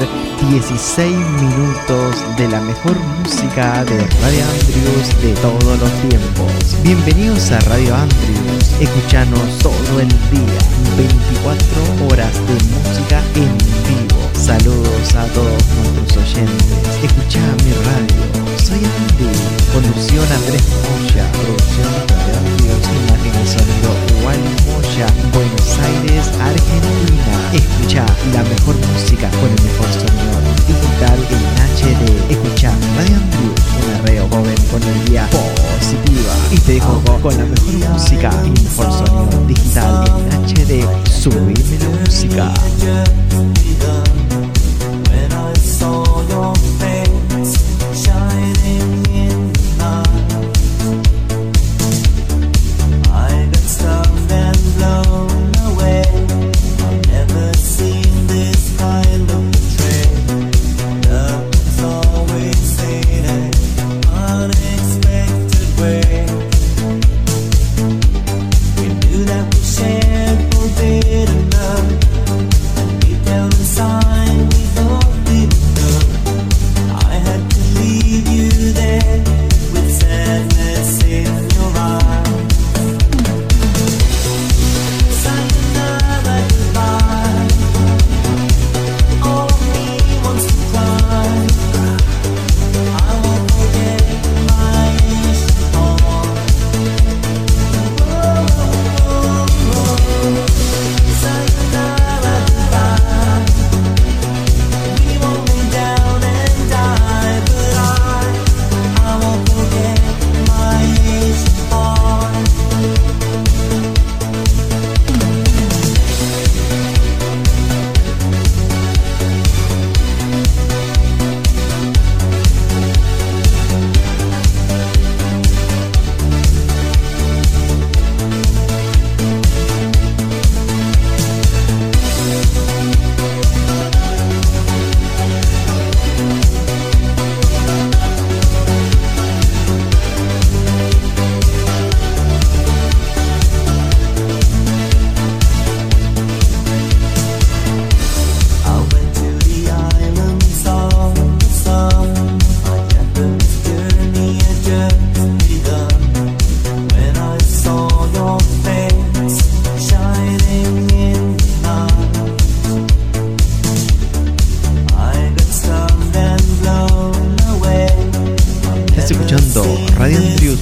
16 0.48 1.14
minutos 1.14 2.24
de 2.38 2.48
la 2.48 2.62
mejor 2.62 2.98
música 2.98 3.84
de 3.84 3.98
Radio 4.22 4.46
Andrius 4.48 5.22
de 5.22 5.34
todos 5.42 5.78
los 5.80 5.92
tiempos. 6.08 6.78
Bienvenidos 6.82 7.50
a 7.50 7.60
Radio 7.60 7.94
Andrius. 7.94 8.72
Escuchanos 8.80 9.58
todo 9.58 10.00
el 10.00 10.08
día, 10.08 10.58
24 10.96 12.06
horas 12.08 12.32
de 12.46 12.54
música 12.72 13.22
en 13.34 13.54
vivo. 13.84 14.27
Saludos 14.38 15.14
a 15.14 15.24
todos 15.34 15.62
nuestros 15.96 16.16
oyentes. 16.16 16.66
Escucha 17.02 17.40
mi 17.64 17.72
radio. 17.84 18.22
Soy 18.56 18.78
Andy. 18.78 19.28
Conducción 19.74 20.24
Andrés 20.32 20.62
Moya. 20.86 21.26
Producción 21.32 21.90
Radio 22.06 22.38
Andrius. 22.38 22.86
Imagen 22.86 23.34
y 23.34 23.46
sonido 23.46 23.90
Juan 24.22 24.38
Moya. 24.64 25.06
Buenos 25.34 25.68
Aires, 25.82 26.30
Argentina. 26.38 27.34
Escucha 27.52 28.06
la 28.32 28.42
mejor 28.44 28.76
música 28.94 29.28
con 29.42 29.50
el 29.50 29.62
mejor 29.66 29.90
sonido 29.92 30.38
digital 30.70 31.18
en 31.34 31.42
HD. 31.74 32.30
Escucha 32.30 32.72
Radio 32.96 33.16
Andrius, 33.18 33.60
una 33.84 33.98
radio 34.06 34.28
joven 34.30 34.56
con 34.70 34.82
energía 34.82 35.28
positiva. 35.30 36.32
Y 36.52 36.58
te 36.58 36.72
dejo 36.74 37.02
con 37.20 37.36
la 37.36 37.44
mejor 37.44 37.90
música 37.90 38.30
y 38.46 38.50
mejor 38.50 38.86
sonido 38.92 39.46
digital 39.46 40.04
en 40.06 40.46
HD. 40.46 40.86
Subime 41.10 41.54
la 41.80 41.88
música. 42.00 42.54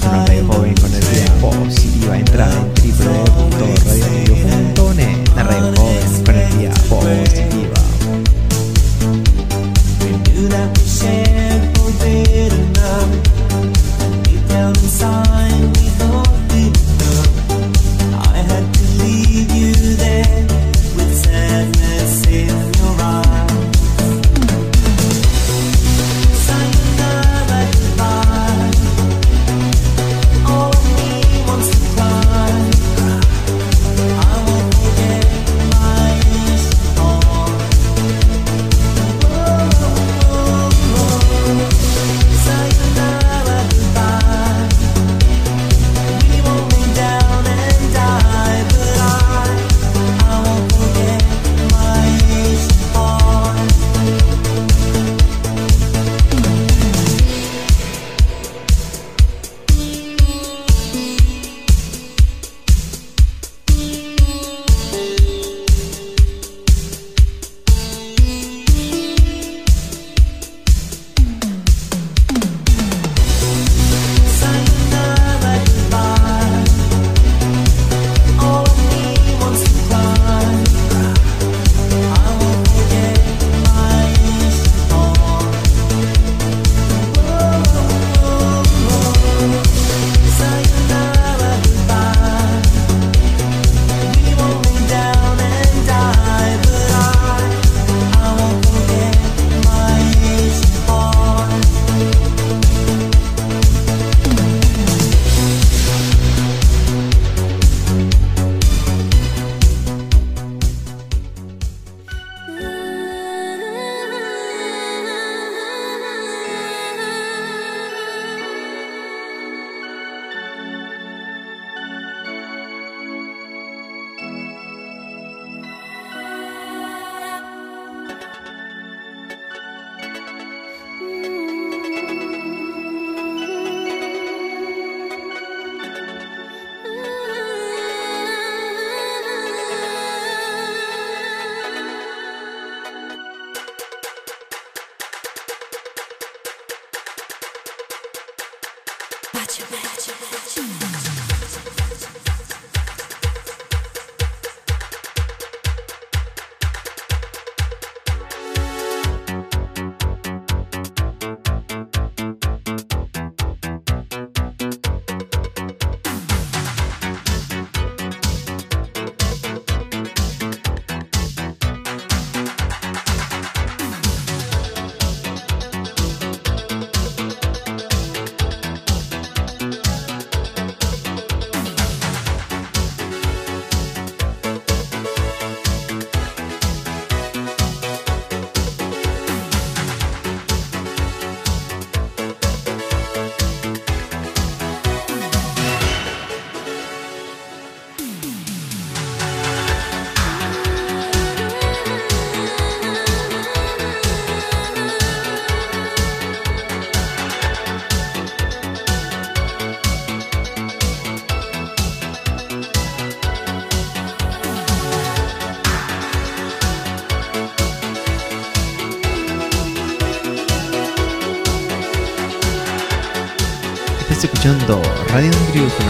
Radio 0.05 0.36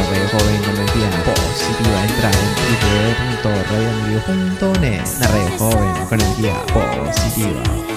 de 0.06 0.28
joven 0.30 0.62
con 0.64 0.76
energía 0.76 1.10
positiva. 1.26 1.98
Entra 2.06 2.30
en 2.30 2.48
www.radioamigos.net. 3.44 5.06
La 5.20 5.28
radio 5.28 5.58
joven 5.58 6.06
con 6.08 6.22
energía 6.22 6.56
positiva. 6.68 7.97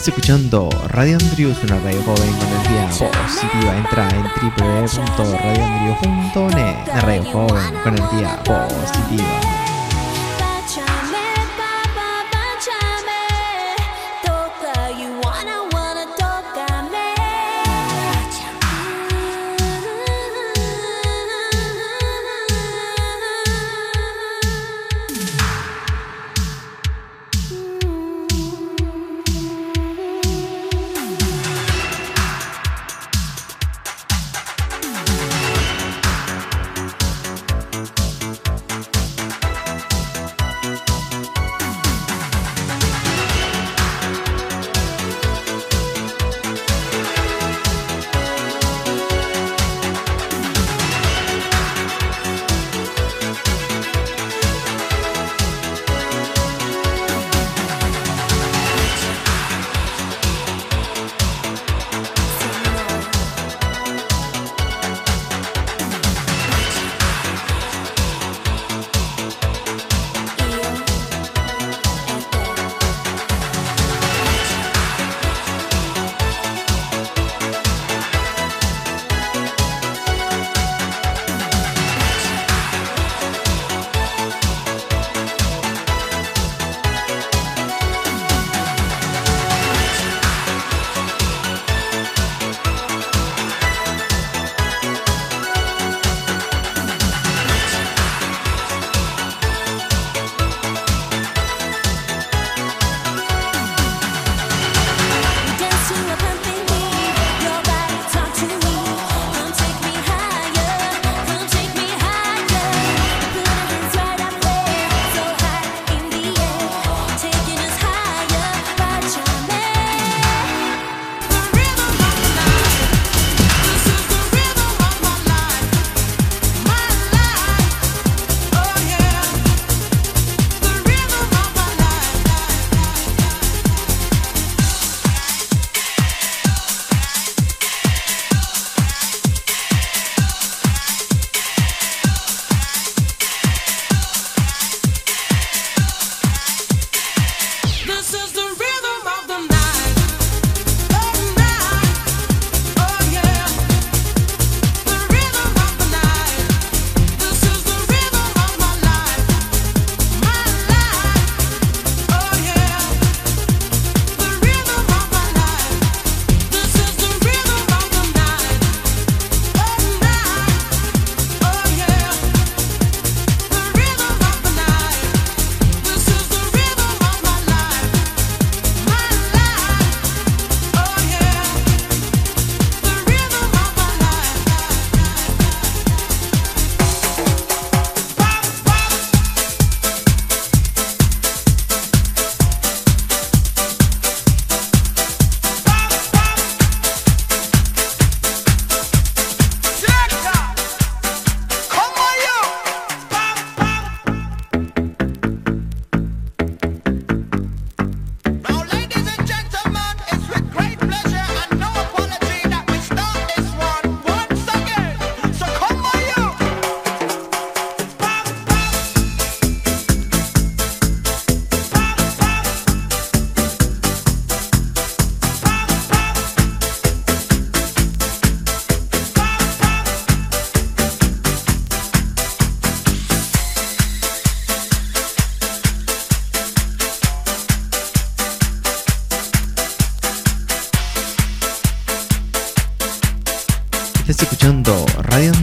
Estás 0.00 0.16
escuchando 0.16 0.70
Radio 0.88 1.18
Andrews, 1.20 1.62
una 1.62 1.78
radio 1.80 2.02
joven 2.04 2.32
con 2.32 2.48
energía 2.48 2.88
positiva. 2.88 3.76
Entra 3.76 4.08
en 4.08 4.22
www.radioandrews.net, 4.56 6.88
una 6.90 7.00
radio 7.02 7.22
joven 7.24 7.74
con 7.84 7.98
energía 7.98 8.42
positiva. 8.42 9.59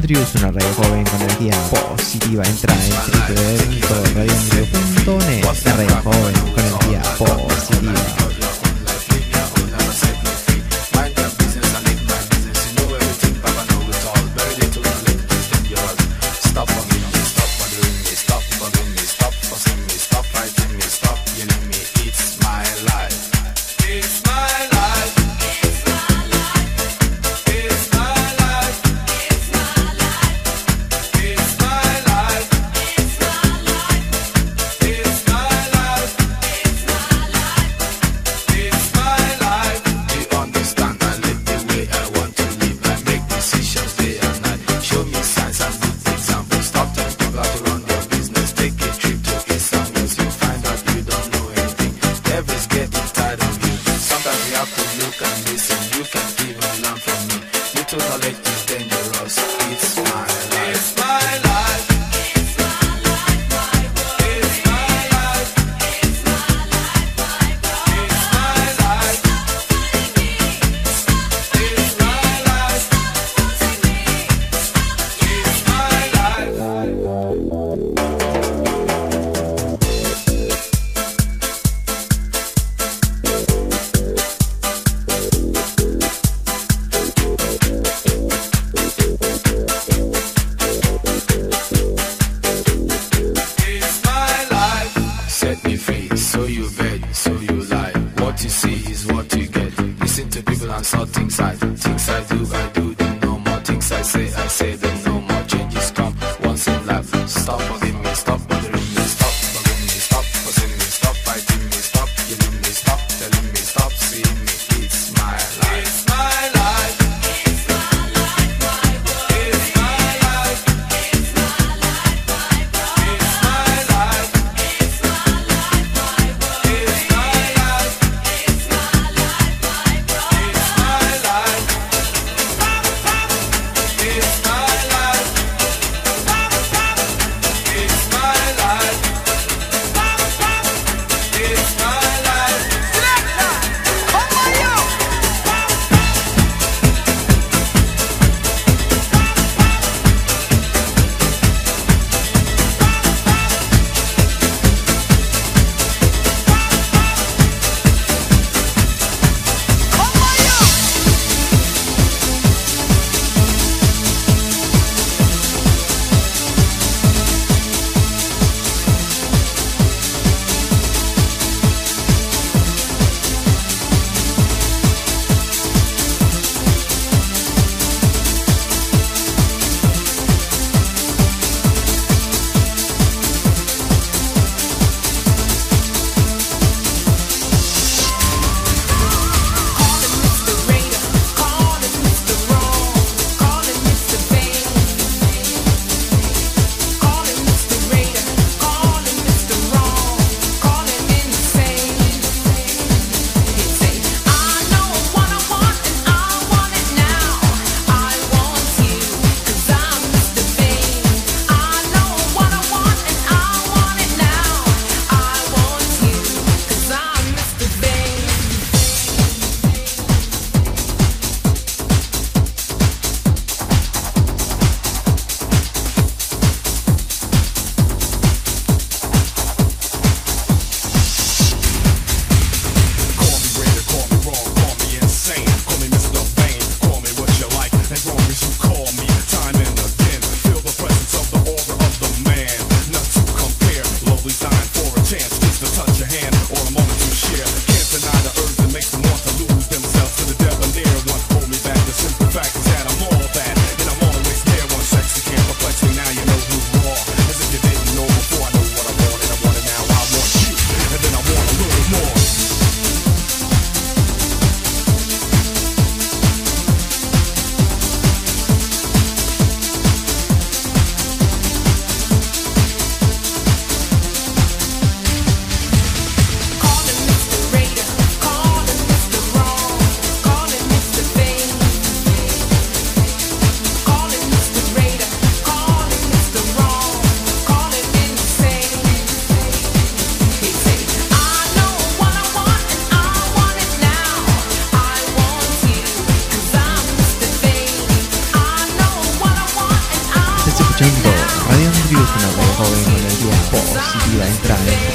Andrews, 0.07 0.35
una 0.35 0.51
radio 0.51 0.73
joven 0.75 1.03
con 1.03 1.21
energía 1.21 1.53
positiva. 1.69 2.41
Entra 2.45 2.73
en 2.73 2.79
www.radioandrews.net, 2.79 5.43
la 5.65 5.75
radio 5.75 6.01
joven 6.01 6.33
con 6.55 6.63
energía 6.63 7.01
positiva. 7.17 8.46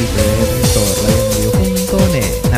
www.radioenvío.net 0.02 2.50